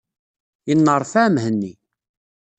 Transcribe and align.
Inneṛfaɛ 0.71 1.27
Mhenni. 1.33 1.73